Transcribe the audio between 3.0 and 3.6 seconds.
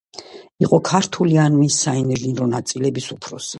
უფროსი.